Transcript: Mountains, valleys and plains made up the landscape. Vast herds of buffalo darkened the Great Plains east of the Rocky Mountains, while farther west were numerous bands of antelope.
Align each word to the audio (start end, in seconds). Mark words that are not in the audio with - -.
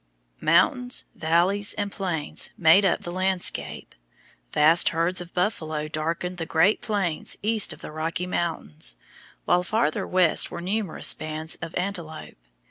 Mountains, 0.39 1.05
valleys 1.13 1.75
and 1.75 1.91
plains 1.91 2.49
made 2.57 2.83
up 2.85 3.01
the 3.01 3.11
landscape. 3.11 3.93
Vast 4.51 4.89
herds 4.89 5.21
of 5.21 5.31
buffalo 5.35 5.87
darkened 5.87 6.39
the 6.39 6.47
Great 6.47 6.81
Plains 6.81 7.37
east 7.43 7.71
of 7.71 7.81
the 7.81 7.91
Rocky 7.91 8.25
Mountains, 8.25 8.95
while 9.45 9.61
farther 9.61 10.07
west 10.07 10.49
were 10.49 10.59
numerous 10.59 11.13
bands 11.13 11.55
of 11.61 11.75
antelope. 11.75 12.37